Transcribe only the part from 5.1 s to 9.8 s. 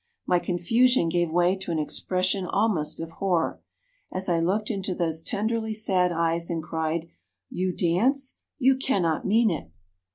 tenderly sad eyes and cried, 'You dance! You cannot mean it!'